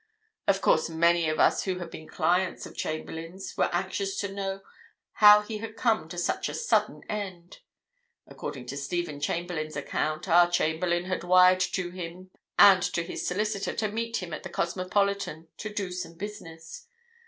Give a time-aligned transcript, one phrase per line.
[0.47, 4.61] Of course, many of us who had been clients of Chamberlayne's were anxious to know
[5.11, 7.59] how he had come to such a sudden end.
[8.25, 13.75] According to Stephen Chamberlayne's account, our Chamberlayne had wired to him and to his solicitor
[13.75, 16.87] to meet him at the Cosmopolitan to do some business.